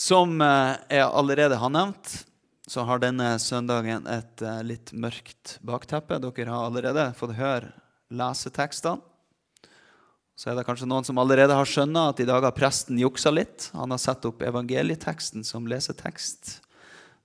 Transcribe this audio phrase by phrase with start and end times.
[0.00, 2.14] Som eh, jeg allerede har nevnt,
[2.70, 6.16] så har denne søndagen et eh, litt mørkt bakteppe.
[6.22, 7.74] Dere har allerede fått høre
[8.08, 9.04] lesetekstene.
[10.40, 13.28] Så er det kanskje noen som allerede har skjønnet at i dag har presten juksa
[13.28, 13.66] litt.
[13.76, 16.54] Han har satt opp evangelieteksten som lesetekst.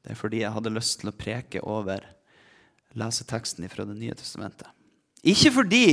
[0.03, 2.03] Det er fordi jeg hadde lyst til å preke over
[2.99, 4.67] leseteksten fra Det nye testamentet.
[5.23, 5.85] Ikke fordi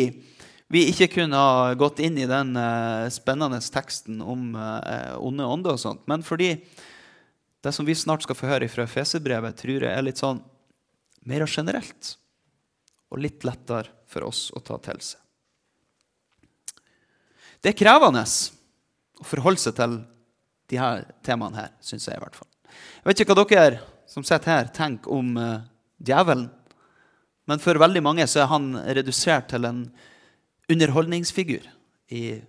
[0.72, 5.76] vi ikke kunne ha gått inn i den eh, spennende teksten om eh, onde ånder
[5.76, 6.54] og sånt, men fordi
[7.62, 10.40] det som vi snart skal få høre fra Feserbrevet, tror jeg er litt sånn
[11.28, 12.16] mer generelt
[13.12, 15.20] og litt lettere for oss å ta til seg.
[17.62, 20.00] Det er krevende å forholde seg til
[20.72, 22.48] de her temaene her, syns jeg i hvert fall.
[22.72, 25.60] Jeg vet ikke hva dere som sitter her, tenker om uh,
[26.02, 26.48] djevelen.
[27.46, 29.84] Men for veldig mange så er han redusert til en
[30.70, 31.66] underholdningsfigur
[32.12, 32.42] i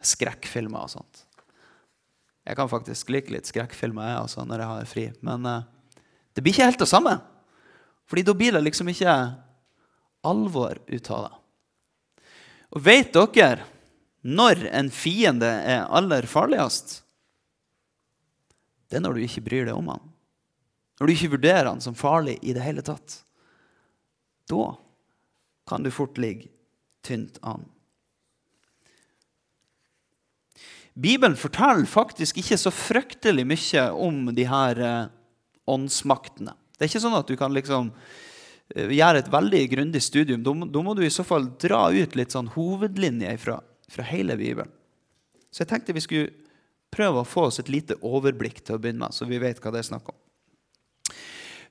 [0.00, 1.24] skrekkfilmer og sånt.
[2.46, 5.04] Jeg kan faktisk like litt skrekkfilmer jeg, altså, når jeg har fri.
[5.26, 5.66] Men uh,
[6.34, 7.18] det blir ikke helt det samme.
[8.10, 9.16] Fordi da blir det liksom ikke
[10.26, 11.36] alvor ut av det.
[12.70, 13.66] Og vet dere
[14.20, 17.00] når en fiende er aller farligst?
[18.90, 20.02] Det er når du ikke bryr deg om han.
[21.00, 23.20] Når du ikke vurderer han som farlig i det hele tatt.
[24.50, 24.74] Da
[25.70, 26.50] kan du fort ligge
[27.10, 27.66] tynt an.
[30.94, 35.12] Bibelen forteller faktisk ikke så fryktelig mye om de her eh,
[35.70, 36.56] åndsmaktene.
[36.74, 37.92] Det er ikke sånn at du kan liksom
[38.74, 40.42] eh, gjøre et veldig grundig studium.
[40.44, 44.72] Da, må du i så fall dra ut litt sånn hovedlinjer fra, fra hele Bibelen.
[45.50, 46.34] Så jeg tenkte vi skulle
[46.90, 49.72] prøve å få oss et lite overblikk til å begynne med, så vi vet hva
[49.74, 50.18] det er snakk om.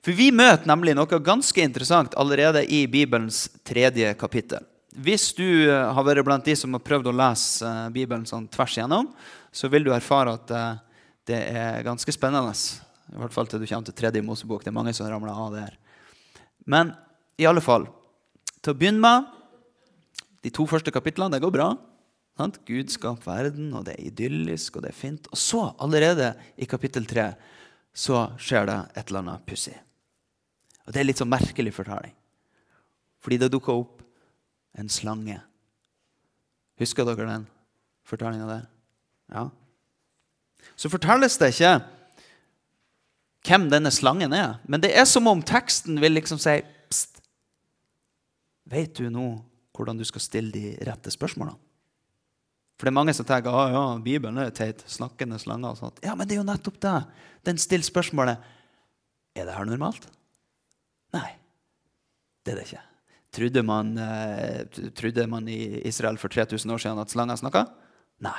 [0.00, 4.64] For vi møter nemlig noe ganske interessant allerede i Bibelens tredje kapittel.
[4.90, 8.48] Hvis du eh, har vært blant de som har prøvd å lese eh, Bibelen sånn
[8.50, 9.12] tvers igjennom,
[9.54, 10.80] så vil du erfare at eh,
[11.30, 12.54] det er ganske spennende.
[13.10, 14.64] I hvert fall til du kommer til tredje Mosebok.
[14.64, 15.76] Det er mange som ramler av der.
[16.66, 16.90] Men
[17.38, 17.86] i alle fall,
[18.60, 19.36] til å begynne med
[20.40, 21.66] De to første kapitlene, det går bra.
[22.40, 22.54] Sant?
[22.64, 25.26] Gud skaper verden, og det er idyllisk, og det er fint.
[25.28, 27.26] Og så, allerede i kapittel tre,
[27.92, 29.74] så skjer det et eller annet pussig.
[30.86, 32.14] Og Det er litt sånn merkelig fortelling.
[33.20, 33.99] Fordi det dukker opp
[34.78, 35.38] en slange.
[36.80, 37.46] Husker dere den
[38.08, 38.68] fortellinga der?
[39.30, 39.48] Ja.
[40.76, 41.78] Så fortelles det ikke
[43.46, 44.58] hvem denne slangen er.
[44.68, 46.60] Men det er som om teksten vil liksom si
[46.90, 47.20] Pst,
[48.70, 49.28] vet du nå
[49.76, 51.56] hvordan du skal stille de rette spørsmålene?
[52.80, 54.80] For det er mange som tenker ah, ja, Bibelen er teit.
[54.88, 55.74] Snakkende slanger.
[55.74, 56.00] og sånt.
[56.04, 56.96] Ja, men det er jo nettopp det.
[57.44, 58.40] Den stiller spørsmålet
[59.36, 60.06] er det her normalt.
[61.12, 61.28] Nei,
[62.44, 62.84] det er det ikke.
[63.34, 67.66] Trodde man, uh, trodde man, i Israel for 3000 år siden at slanger snakka?
[68.26, 68.38] Nei,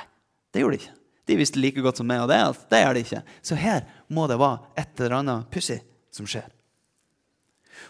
[0.52, 0.96] det gjorde de ikke.
[1.30, 3.22] De visste like godt som meg og det at det gjør de ikke.
[3.46, 5.78] Så her må det være et eller annet pussig
[6.12, 6.48] som skjer.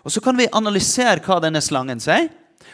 [0.05, 2.31] Og Så kan vi analysere hva denne slangen sier,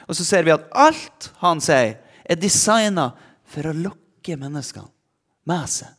[0.09, 1.97] og så ser vi at alt han sier,
[2.29, 3.11] er designa
[3.49, 4.91] for å lokke menneskene
[5.49, 5.95] med seg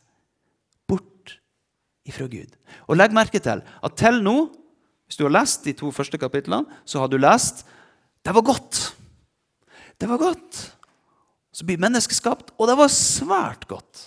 [0.86, 1.34] bort
[2.06, 2.54] ifra Gud.
[2.86, 4.36] Og legg merke til at til nå,
[5.10, 7.64] hvis du har lest de to første kapitlene, så har du lest
[8.22, 8.80] det var godt.
[10.00, 10.60] Det var godt.
[11.52, 14.06] Så blir mennesket skapt, og det var svært godt.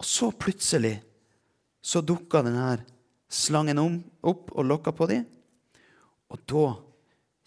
[0.00, 0.96] Og så plutselig
[1.82, 2.80] så dukka denne
[3.32, 5.26] slangen om, opp og lokka på dem.
[6.32, 6.64] Og da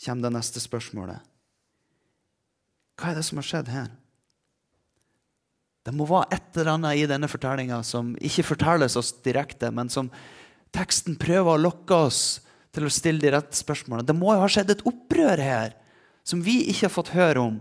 [0.06, 1.20] kommer det neste spørsmålet.
[2.96, 3.92] Hva er det som har skjedd her?
[5.86, 9.92] Det må være et eller annet i denne fortellinga som ikke fortelles oss direkte, men
[9.92, 10.10] som
[10.74, 12.24] teksten prøver å lokke oss
[12.76, 14.06] til å stille de rette spørsmålene.
[14.08, 15.76] Det må jo ha skjedd et opprør her
[16.26, 17.58] som vi ikke har fått høre om.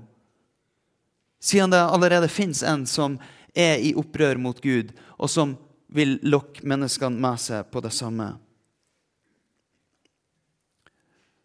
[1.45, 3.19] Siden det allerede fins en som
[3.55, 5.55] er i opprør mot Gud, og som
[5.95, 8.33] vil lokke menneskene med seg på det samme.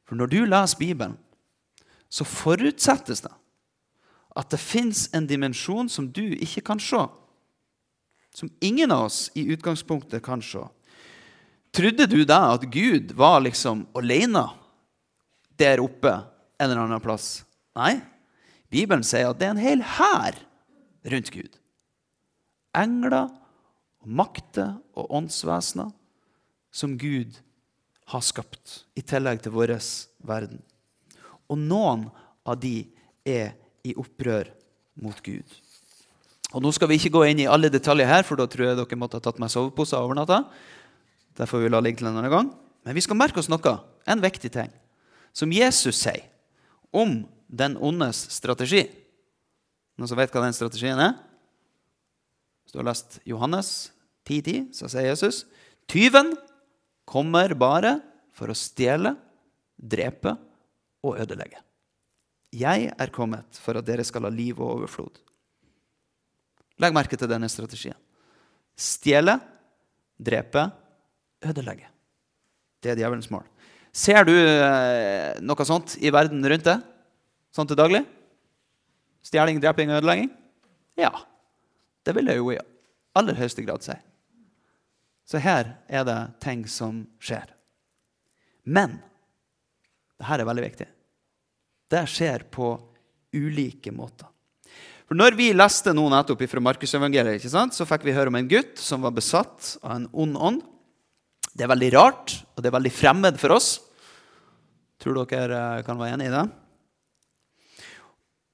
[0.07, 1.19] For når du leser Bibelen,
[2.09, 3.35] så forutsettes det
[4.39, 7.03] at det fins en dimensjon som du ikke kan se.
[8.33, 10.63] Som ingen av oss i utgangspunktet kan se.
[11.75, 14.47] Trodde du da at Gud var liksom alene
[15.59, 16.11] der oppe
[16.59, 17.43] en eller annen plass?
[17.77, 17.99] Nei.
[18.69, 20.37] Bibelen sier at det er en hel hær
[21.09, 21.53] rundt Gud.
[22.77, 23.29] Engler
[23.99, 25.89] og makter og åndsvesener
[26.71, 27.39] som Gud
[28.09, 29.75] har skapt, i tillegg til vår
[30.25, 30.61] verden.
[31.49, 32.07] Og noen
[32.45, 32.89] av de
[33.25, 33.53] er
[33.85, 34.49] i opprør
[35.01, 35.45] mot Gud.
[36.49, 38.79] Og Nå skal vi ikke gå inn i alle detaljer her, for da tror jeg
[38.79, 40.41] dere måtte ha tatt med soveposer over natta.
[41.39, 42.49] Det får vi la ligge til en annen gang.
[42.83, 43.75] Men vi skal merke oss noe,
[44.09, 44.71] en viktig ting,
[45.31, 46.25] som Jesus sier
[46.91, 48.83] om den ondes strategi.
[49.99, 51.15] Noen som vet hva den strategien er?
[52.63, 53.91] Hvis du har lest Johannes
[54.29, 55.43] 10.10 så sier Jesus
[55.89, 56.35] tyven
[57.09, 57.95] kommer bare
[58.35, 59.15] for å stjele,
[59.73, 60.35] drepe
[61.01, 61.63] og ødelegge.
[62.53, 65.17] Jeg er kommet for at dere skal ha liv og overflod.
[66.79, 67.97] Legg merke til denne strategien.
[68.79, 69.35] Stjele,
[70.15, 70.69] drepe,
[71.45, 71.89] ødelegge.
[72.83, 73.45] Det er djevelens mål.
[73.95, 76.83] Ser du eh, noe sånt i verden rundt deg?
[77.55, 78.03] Sånn til daglig?
[79.25, 80.29] Stjeling, dreping og ødelegging?
[80.99, 81.11] Ja.
[82.05, 82.59] Det vil jeg jo i
[83.19, 83.95] aller høyeste grad si.
[85.29, 87.51] Så her er det ting som skjer.
[88.65, 88.97] Men
[90.19, 90.87] dette er veldig viktig.
[91.89, 92.73] Det skjer på
[93.33, 94.29] ulike måter.
[95.09, 98.77] For når vi leste nå nettopp fra Markusevangeliet, så fikk vi høre om en gutt
[98.77, 100.59] som var besatt av en ond ånd.
[101.59, 103.65] Det er veldig rart, og det er veldig fremmed for oss.
[105.03, 106.43] Tror dere eh, kan være enig i det?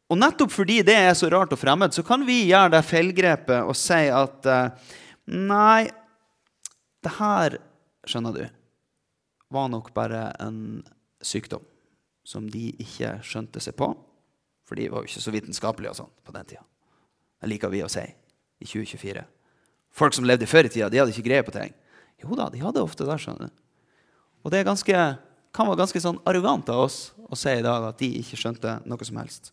[0.09, 3.61] Og nettopp fordi det er så rart og fremmed, så kan vi gjøre det feilgrepet
[3.61, 4.89] og si at eh,
[5.37, 5.85] Nei,
[7.05, 7.59] det her,
[8.09, 8.43] skjønner du,
[9.53, 10.59] var nok bare en
[11.21, 11.61] sykdom
[12.25, 13.91] som de ikke skjønte seg på.
[14.65, 16.65] For de var jo ikke så vitenskapelige og sånn på den tida.
[17.37, 19.25] Det liker vi å si i 2024.
[19.93, 21.73] Folk som levde før i tida, de hadde ikke greie på ting.
[22.23, 23.17] Jo da, de hadde ofte det.
[23.21, 23.61] skjønner du.
[24.45, 25.01] Og det ganske,
[25.55, 28.79] kan være ganske sånn arrogant av oss å si i dag at de ikke skjønte
[28.85, 29.51] noe som helst.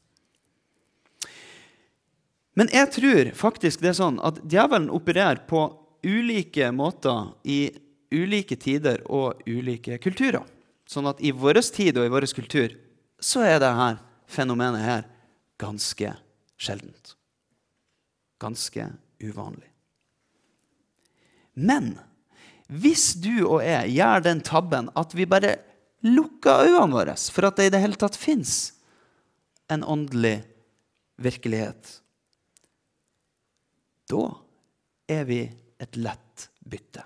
[2.59, 5.65] Men jeg tror faktisk det er sånn at djevelen opererer på
[6.05, 7.71] ulike måter i
[8.13, 10.45] ulike tider og ulike kulturer.
[10.85, 12.75] Sånn at i vår tid og i vår kultur
[13.23, 15.05] så er det her fenomenet her
[15.63, 16.13] ganske
[16.61, 17.15] sjeldent.
[18.43, 18.91] Ganske
[19.23, 19.71] uvanlig.
[21.55, 21.95] Men
[22.73, 25.57] hvis du og jeg gjør den tabben at vi bare
[26.07, 28.73] lukker øynene våre for at det i det hele tatt fins
[29.73, 30.41] en åndelig
[31.23, 32.01] virkelighet,
[34.11, 34.25] da
[35.13, 35.43] er vi
[35.83, 37.05] et lett bytte.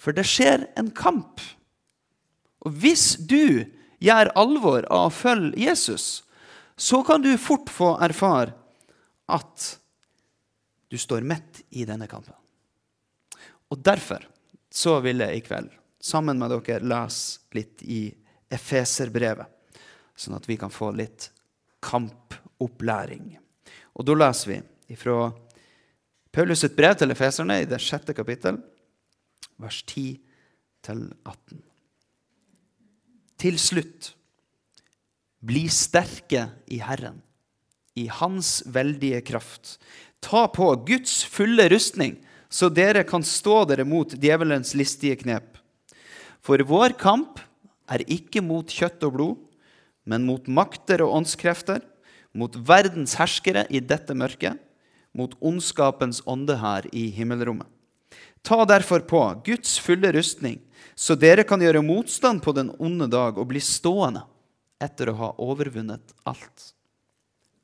[0.00, 1.42] For det skjer en kamp.
[2.64, 3.66] Og hvis du
[4.00, 6.22] gjør alvor av å følge Jesus,
[6.80, 8.54] så kan du fort få erfare
[9.30, 9.74] at
[10.90, 12.39] du står midt i denne kampen.
[13.70, 14.24] Og derfor
[14.70, 15.70] så vil jeg i kveld
[16.00, 18.08] sammen med dere lese litt i
[18.50, 19.46] Efeserbrevet,
[20.18, 21.28] sånn at vi kan få litt
[21.84, 23.36] kampopplæring.
[23.94, 24.50] Og da leser
[24.88, 25.30] vi fra
[26.34, 28.58] Paulus' sitt brev til efeserne i det sjette kapittel,
[29.60, 30.18] vers 10
[30.88, 31.60] 18.
[33.40, 34.14] Til slutt,
[35.44, 37.20] bli sterke i Herren,
[37.96, 39.78] i Hans veldige kraft.
[40.24, 42.18] Ta på Guds fulle rustning,
[42.50, 45.54] så dere kan stå dere mot djevelens listige knep.
[46.42, 47.38] For vår kamp
[47.90, 49.36] er ikke mot kjøtt og blod,
[50.08, 51.82] men mot makter og åndskrefter,
[52.34, 54.58] mot verdens herskere i dette mørket,
[55.14, 57.66] mot ondskapens ånde her i himmelrommet.
[58.42, 60.58] Ta derfor på Guds fulle rustning,
[60.96, 64.24] så dere kan gjøre motstand på den onde dag og bli stående
[64.80, 66.70] etter å ha overvunnet alt.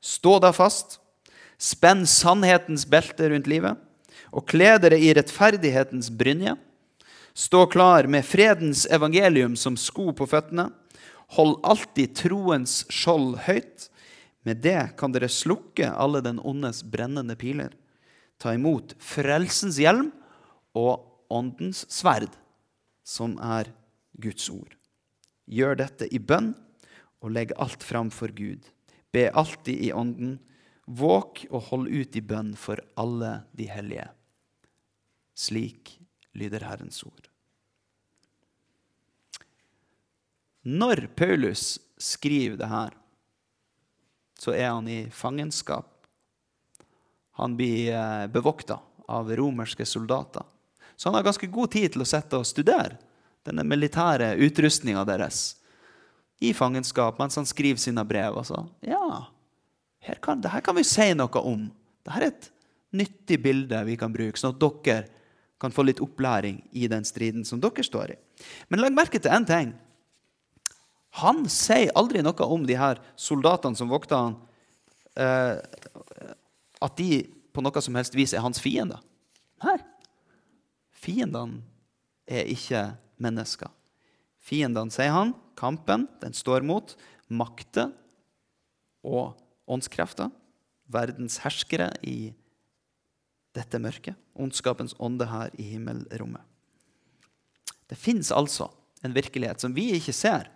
[0.03, 0.99] Stå da fast,
[1.57, 3.79] spenn sannhetens belte rundt livet,
[4.37, 6.53] og kle dere i rettferdighetens brynje.
[7.37, 10.69] Stå klar med fredens evangelium som sko på føttene.
[11.37, 13.89] Hold alltid troens skjold høyt.
[14.45, 17.73] Med det kan dere slukke alle den ondes brennende piler.
[18.37, 20.11] Ta imot frelsens hjelm
[20.77, 22.31] og åndens sverd,
[23.03, 23.73] som er
[24.21, 24.77] Guds ord.
[25.49, 26.53] Gjør dette i bønn
[27.23, 28.61] og legg alt fram for Gud.
[29.11, 30.37] Be alltid i ånden.
[30.87, 34.07] Våk og hold ut i bønn for alle de hellige.
[35.37, 35.99] Slik
[36.33, 37.27] lyder Herrens ord.
[40.67, 42.95] Når Paulus skriver det her,
[44.39, 45.93] så er han i fangenskap.
[47.37, 50.43] Han blir eh, bevokta av romerske soldater.
[50.95, 52.97] Så han har ganske god tid til å sette og studere
[53.47, 55.55] denne militære utrustninga deres
[56.43, 58.41] i fangenskap mens han skriver sine brev.
[58.41, 58.65] Altså.
[58.81, 59.27] Ja,
[60.03, 61.69] her kan, det her kan vi si noe om.
[62.03, 62.49] Dette er et
[62.97, 65.16] nyttig bilde vi kan bruke, sånn at dere
[65.61, 68.17] kan få litt opplæring i den striden som dere står i.
[68.69, 69.73] Men legg merke til én ting.
[71.21, 74.35] Han sier aldri noe om de her soldatene som vokter han,
[75.17, 75.57] eh,
[76.81, 77.23] at de
[77.53, 79.01] på noe som helst vis er hans fiender.
[79.65, 79.79] Nei.
[80.93, 81.63] Fiendene
[82.29, 82.83] er ikke
[83.17, 83.71] mennesker.
[84.37, 86.93] Fiendene, sier han, kampen, den står mot
[87.27, 87.89] makter
[89.03, 89.33] og
[89.67, 90.29] åndskrefter.
[90.87, 92.31] Verdens herskere i
[93.57, 94.17] dette mørket.
[94.37, 96.43] Ondskapens ånde her i himmelrommet.
[97.87, 98.69] Det fins altså
[99.05, 100.49] en virkelighet som vi ikke ser,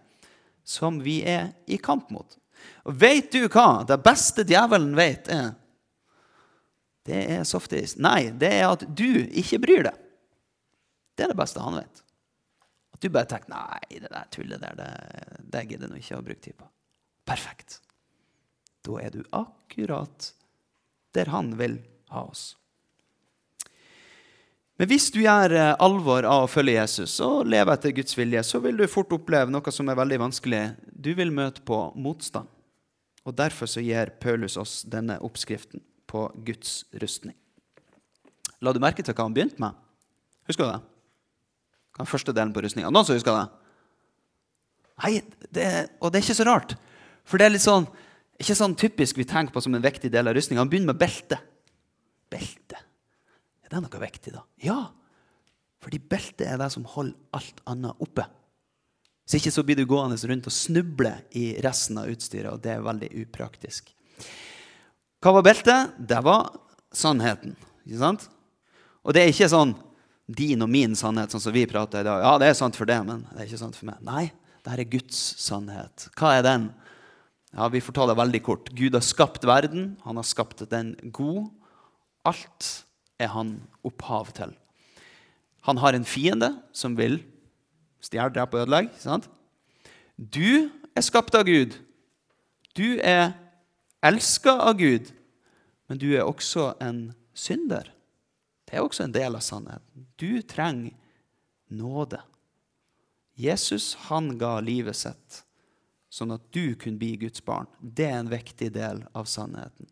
[0.68, 2.38] som vi er i kamp mot.
[2.86, 5.54] Og vet du hva det beste djevelen vet, er?
[7.08, 7.96] det er softis.
[7.98, 9.98] Nei, det er at du ikke bryr deg.
[11.16, 12.04] Det er det beste han vet.
[12.94, 14.92] At du bare tenker nei, det der tullet der, det,
[15.54, 16.70] det gidder jeg ikke å bruke tid på.
[17.28, 17.80] Perfekt.
[18.86, 20.32] Da er du akkurat
[21.16, 21.80] der han vil
[22.14, 22.52] ha oss.
[24.80, 28.44] Men hvis du gjør eh, alvor av å følge Jesus og leve etter Guds vilje,
[28.48, 30.62] så vil du fort oppleve noe som er veldig vanskelig.
[30.92, 32.50] Du vil møte på motstand.
[33.28, 37.36] Og Derfor så gir Paulus oss denne oppskriften på Guds rustning.
[38.62, 39.78] La du merke til hva han begynte med?
[40.50, 40.82] Husker du det?
[42.00, 42.90] Er første delen på rustninga?
[42.90, 43.46] Noen som husker det?
[45.02, 45.14] Nei,
[45.54, 45.68] det,
[46.00, 46.76] og det er ikke så rart.
[47.28, 47.88] For det er litt sånn,
[48.42, 50.62] ikke sånn typisk vi tenker på som en viktig del av rustninga.
[50.64, 51.40] Han begynner med belte.
[53.72, 54.44] Det er noe viktig, da.
[54.60, 54.80] Ja,
[55.82, 58.26] fordi beltet er det som holder alt annet oppe.
[59.24, 62.74] Så ikke så blir du gående rundt og snuble i resten av utstyret, og det
[62.76, 63.94] er veldig upraktisk.
[65.24, 65.96] Hva var beltet?
[65.96, 66.52] Det var
[66.92, 67.56] sannheten.
[67.86, 68.28] ikke sant?
[69.08, 69.72] Og det er ikke sånn
[70.28, 72.26] din og min sannhet, sånn som vi prater i dag.
[72.26, 74.04] Ja, det er sant for det, men det er ikke sant for meg.
[74.04, 74.26] Nei,
[74.66, 76.10] det er Guds sannhet.
[76.20, 76.70] Hva er den?
[77.56, 78.70] Ja, Vi får ta det veldig kort.
[78.76, 79.96] Gud har skapt verden.
[80.04, 81.50] Han har skapt den god.
[82.28, 82.86] Alt
[83.22, 83.56] er han
[83.88, 84.56] opphav til.
[85.68, 87.20] Han har en fiende som vil
[88.02, 88.96] stjele, drepe og ødelegge.
[89.02, 89.30] Sant?
[90.18, 91.78] Du er skapt av Gud.
[92.78, 93.34] Du er
[94.04, 95.12] elska av Gud,
[95.88, 97.92] men du er også en synder.
[98.66, 100.08] Det er også en del av sannheten.
[100.18, 100.96] Du trenger
[101.70, 102.22] nåde.
[103.38, 105.42] Jesus han ga livet sitt
[106.12, 107.70] sånn at du kunne bli Guds barn.
[107.80, 109.88] Det er en viktig del av sannheten.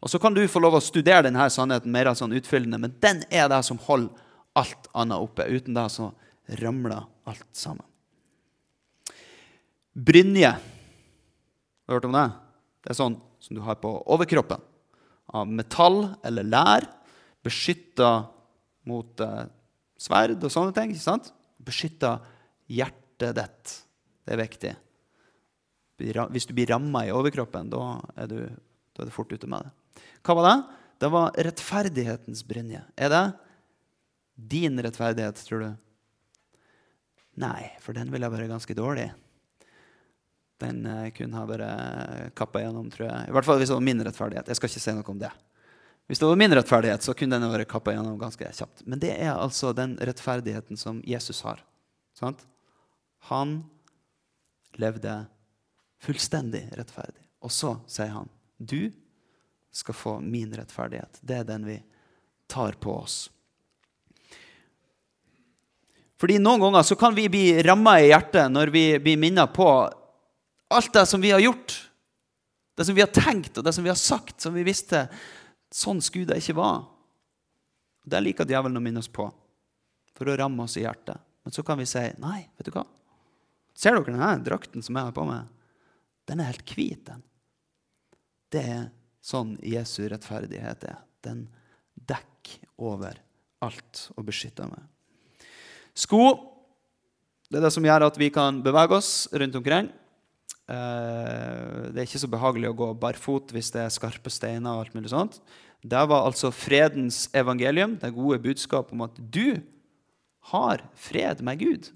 [0.00, 3.22] Og Så kan du få lov å studere denne sannheten mer sånn utfyllende, men den
[3.28, 4.16] er det som holder
[4.56, 5.44] alt annet oppe.
[5.44, 6.10] Uten det så
[6.60, 7.84] ramler alt sammen.
[9.94, 10.54] Brynje.
[10.56, 12.26] Har du hørt om det?
[12.80, 14.62] Det er sånn som du har på overkroppen.
[15.36, 16.86] Av metall eller lær.
[17.44, 18.10] Beskytta
[18.88, 19.48] mot eh,
[20.00, 20.94] sverd og sånne ting.
[20.94, 21.32] ikke sant?
[21.60, 22.16] Beskytta
[22.70, 23.76] hjertet ditt.
[24.24, 24.72] Det er viktig.
[26.00, 28.38] Hvis du blir ramma i overkroppen, da er, du,
[28.96, 29.74] da er du fort ute med det.
[30.26, 30.56] Hva var det?
[31.00, 32.82] Det var rettferdighetens brynje.
[32.96, 33.24] Er det
[34.50, 35.70] din rettferdighet, tror du?
[37.40, 39.08] Nei, for den ville være ganske dårlig.
[40.60, 43.30] Den uh, kunne ha vært kappa gjennom, tror jeg.
[43.30, 44.50] I hvert fall hvis det var min rettferdighet.
[44.50, 45.32] Jeg skal ikke si noe om det.
[46.10, 48.82] Hvis det var min rettferdighet, så kunne den vært kappa gjennom ganske kjapt.
[48.84, 51.62] Men det er altså den rettferdigheten som Jesus har.
[52.18, 52.42] Sant?
[53.30, 53.60] Han
[54.80, 55.14] levde
[56.02, 57.22] fullstendig rettferdig.
[57.46, 58.28] Og så sier han,
[58.58, 58.90] du
[59.72, 61.20] skal få min rettferdighet.
[61.20, 61.76] Det er den vi
[62.50, 63.30] tar på oss.
[66.20, 69.68] Fordi Noen ganger så kan vi bli ramma i hjertet når vi blir minnet på
[70.70, 71.76] alt det som vi har gjort.
[72.76, 75.06] Det som vi har tenkt og det som vi har sagt, som vi visste
[75.72, 76.82] sånn skulle det ikke være.
[78.10, 79.30] Det liker djevelen å minne oss på
[80.16, 81.16] for å ramme oss i hjertet.
[81.44, 82.84] Men så kan vi si nei, vet du hva?
[83.76, 85.48] Ser dere denne drakten som jeg har på meg?
[86.28, 87.06] Den er helt hvit.
[87.06, 87.22] den.
[88.52, 88.82] Det er
[89.24, 91.00] sånn Jesu rettferdighet er.
[91.24, 91.46] Den
[91.94, 93.18] dekker over
[93.60, 94.86] alt og beskytter meg.
[95.96, 96.22] Sko
[97.50, 99.88] det er det som gjør at vi kan bevege oss rundt omkring.
[100.70, 104.70] Eh, det er ikke så behagelig å gå barfot hvis det er skarpe steiner.
[104.70, 105.40] og alt mulig sånt.
[105.82, 109.58] Det var altså fredens evangelium, det gode budskap om at du
[110.52, 111.90] har fred med Gud.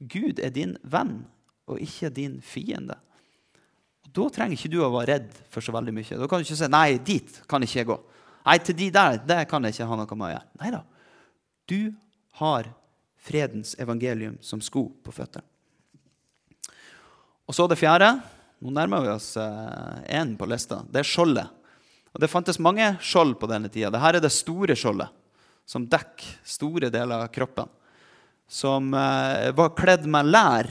[0.00, 1.24] Gud er din venn
[1.66, 2.94] og ikke din fiende.
[4.10, 6.18] Da trenger ikke du å være redd for så veldig mye.
[6.18, 8.00] Da kan du ikke si 'nei, dit kan ikke jeg gå'.
[8.46, 10.48] Nei, til de der det kan jeg ikke ha noe med å gjøre.
[10.60, 10.82] Nei da.
[11.68, 11.94] Du
[12.40, 12.66] har
[13.20, 15.44] fredens evangelium som sko på føttene.
[17.46, 18.20] Og så det fjerde.
[18.60, 20.82] Nå nærmer vi oss én eh, på lista.
[20.86, 21.48] Det er skjoldet.
[22.12, 23.90] Og Det fantes mange skjold på denne tida.
[23.90, 25.10] Dette er det store skjoldet,
[25.66, 27.70] som dekker store deler av kroppen.
[28.50, 30.70] Som eh, var kledd med lær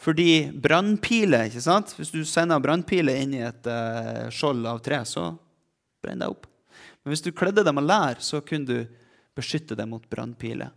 [0.00, 1.92] fordi brannpiler ikke sant?
[1.98, 5.26] Hvis du sender brannpiler inn i et uh, skjold av tre, så
[6.00, 6.46] brenner det opp.
[7.02, 9.02] Men hvis du kledde dem av lær, så kunne du
[9.36, 10.72] beskytte dem mot brannpiler.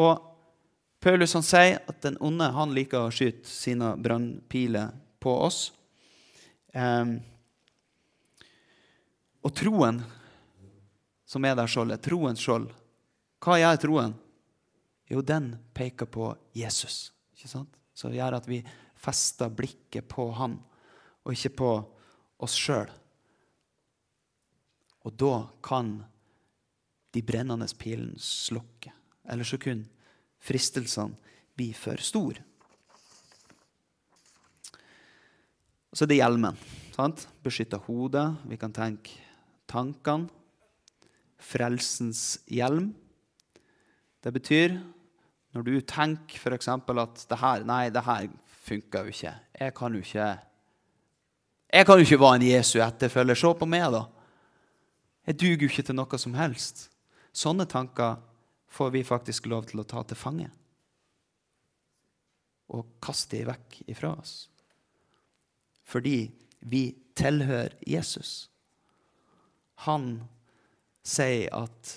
[0.00, 0.16] Og
[1.04, 5.66] Paulus han sier at den onde han liker å skyte sine brannpiler på oss.
[6.72, 7.18] Um,
[9.44, 10.00] og troen,
[11.28, 12.72] som er der skjoldet, troens skjold
[13.44, 14.16] Hva gjør troen?
[15.12, 17.12] Jo, den peker på Jesus.
[17.36, 17.83] ikke sant?
[17.94, 18.60] Som gjør at vi
[18.98, 20.58] fester blikket på Han
[21.24, 21.70] og ikke på
[22.44, 22.90] oss sjøl.
[25.04, 25.34] Og da
[25.64, 25.96] kan
[27.14, 28.92] de brennende pilene slukke.
[29.30, 29.86] Eller så kunne
[30.44, 31.16] fristelsene
[31.54, 32.42] bli for store.
[35.94, 36.56] Og så er det hjelmen.
[36.96, 37.28] sant?
[37.44, 38.26] Beskytter hodet.
[38.50, 39.14] Vi kan tenke
[39.66, 40.28] tankene.
[41.44, 42.94] frelsens hjelm.
[44.24, 44.78] Det betyr
[45.54, 46.68] når du tenker f.eks.
[46.68, 48.26] at det her, nei, det her
[48.66, 49.34] funker jo ikke.
[49.60, 50.32] Jeg kan jo ikke
[51.74, 53.34] jeg kan jo ikke være en Jesu etterfølger.
[53.34, 54.04] Se på meg, da.
[55.26, 56.84] Jeg duger jo ikke til noe som helst.
[57.34, 58.20] Sånne tanker
[58.70, 60.46] får vi faktisk lov til å ta til fange.
[62.70, 64.36] Og kaste dem vekk ifra oss.
[65.82, 66.30] Fordi
[66.70, 66.84] vi
[67.18, 68.48] tilhører Jesus.
[69.88, 70.22] Han
[71.02, 71.96] sier at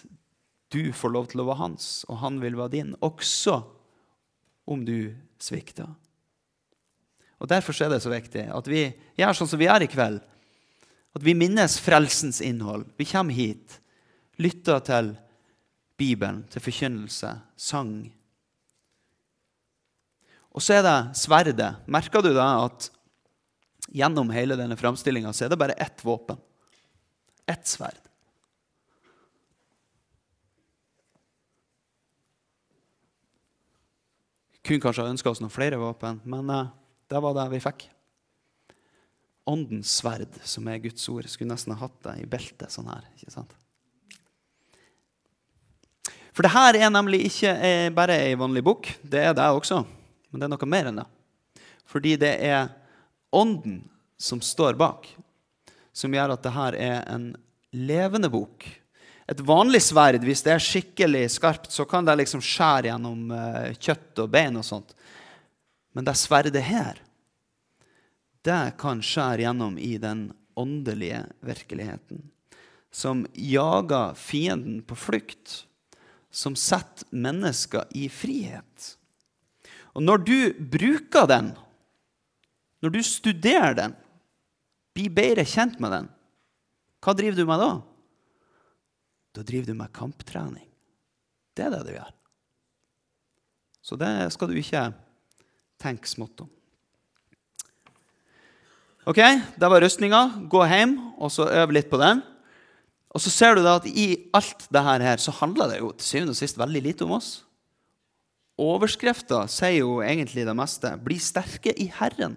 [0.73, 3.61] du får lov til å være hans, og han vil være din, også
[4.67, 5.87] om du svikter.
[7.37, 8.87] Og Derfor er det så viktig at vi
[9.19, 10.19] gjør sånn som vi er i kveld.
[11.15, 12.87] At vi minnes frelsens innhold.
[12.97, 13.79] Vi kommer hit,
[14.41, 15.13] lytter til
[15.97, 17.93] Bibelen, til forkynnelse, sang.
[20.53, 21.71] Og så er det sverdet.
[21.89, 22.89] Merker du da at
[23.93, 26.41] gjennom hele denne framstillinga er det bare ett våpen?
[27.47, 28.06] Ett sverd.
[34.67, 36.73] Kunne kanskje ha ønska oss noen flere våpen, men uh,
[37.07, 37.85] det var det vi fikk.
[39.47, 41.29] Åndens sverd, som er Guds ord.
[41.31, 43.05] Skulle nesten ha hatt det i beltet sånn her.
[43.15, 43.55] ikke sant?
[46.35, 48.89] For det her er nemlig ikke eh, bare ei vanlig bok.
[49.01, 49.79] Det er det også.
[50.29, 51.07] Men det er noe mer enn det.
[51.87, 52.67] Fordi det er
[53.33, 53.79] Ånden
[54.19, 55.07] som står bak,
[55.95, 57.25] som gjør at det her er en
[57.75, 58.67] levende bok.
[59.27, 63.73] Et vanlig sverd, hvis det er skikkelig skarpt, så kan det liksom skjære gjennom uh,
[63.75, 64.93] kjøtt og bein og sånt.
[65.91, 67.01] Men det sverdet her,
[68.47, 72.23] det kan skjære gjennom i den åndelige virkeligheten.
[72.91, 75.65] Som jager fienden på flukt.
[76.31, 78.93] Som setter mennesker i frihet.
[79.97, 80.39] Og når du
[80.71, 81.51] bruker den,
[82.79, 83.95] når du studerer den,
[84.95, 86.09] blir bedre kjent med den,
[87.03, 87.71] hva driver du med da?
[89.37, 90.65] Da driver du med kamptrening.
[91.53, 92.13] Det er det du gjør.
[93.85, 94.87] Så det skal du ikke
[95.81, 96.49] tenke smått om.
[99.07, 99.21] Ok,
[99.55, 100.49] Det var rustninga.
[100.49, 102.25] Gå hjem og så øv litt på den.
[103.13, 106.09] Og så ser du da at i alt det her så handler det jo til
[106.09, 107.29] syvende og sist veldig lite om oss.
[108.57, 110.91] Overskrifta sier jo egentlig det meste.
[111.05, 112.35] Bli sterke i Herren,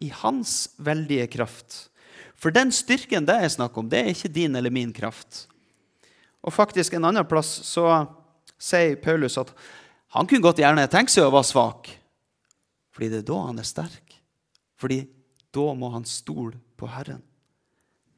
[0.00, 1.90] i Hans veldige kraft.
[2.38, 5.48] For den styrken det er snakk om, det er ikke din eller min kraft.
[6.42, 7.86] Og faktisk en annen plass så
[8.62, 9.52] sier Paulus at
[10.12, 11.90] han kunne godt gjerne tenke seg å være svak,
[12.92, 14.16] fordi det er da han er sterk.
[14.76, 15.04] Fordi
[15.54, 17.22] da må han stole på Herren.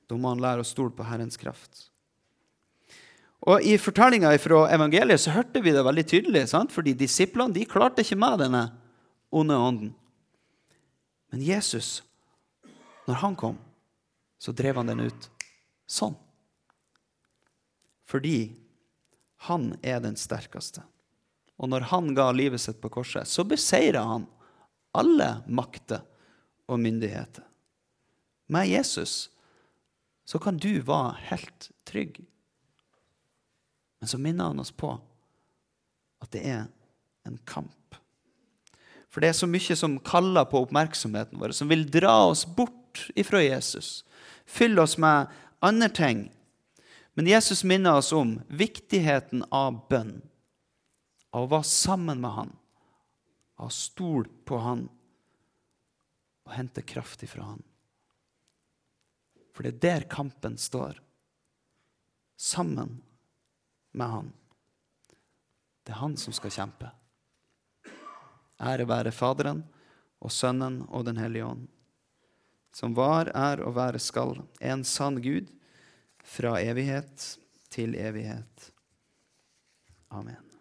[0.08, 1.88] Da må han lære å stole på Herrens kraft.
[3.44, 6.46] Og I fortellinga fra evangeliet så hørte vi det veldig tydelig.
[6.48, 6.72] Sant?
[6.72, 8.64] Fordi disiplene de klarte ikke med denne
[9.34, 9.92] onde ånden.
[11.32, 11.98] Men Jesus,
[13.08, 13.58] når han kom,
[14.40, 15.28] så drev han den ut
[15.90, 16.16] sånn.
[18.14, 18.54] Fordi
[19.48, 20.84] han er den sterkeste.
[21.58, 24.28] Og når han ga livet sitt på korset, så beseira han
[24.94, 26.04] alle makter
[26.70, 27.42] og myndigheter.
[28.46, 29.32] Med Jesus
[30.24, 32.22] så kan du være helt trygg.
[33.98, 34.94] Men så minner han oss på
[36.22, 36.66] at det er
[37.26, 37.98] en kamp.
[39.10, 43.08] For det er så mye som kaller på oppmerksomheten vår, som vil dra oss bort
[43.18, 44.04] ifra Jesus
[44.46, 45.26] fylle oss med
[45.60, 46.30] andre ting.
[47.14, 50.18] Men Jesus minner oss om viktigheten av bønn,
[51.30, 52.52] av å være sammen med Han,
[53.56, 54.88] av å stole på Han
[56.44, 57.62] og hente kraft ifra Han.
[59.54, 60.98] For det er der kampen står.
[62.36, 62.96] Sammen
[63.94, 64.32] med Han.
[65.86, 66.90] Det er Han som skal kjempe.
[68.58, 69.62] Ære være Faderen
[70.18, 71.70] og Sønnen og Den hellige ånd
[72.74, 75.46] som var, er og være skal, en sann Gud,
[76.24, 77.28] fra evighet
[77.68, 78.72] til evighet.
[80.08, 80.53] Amen.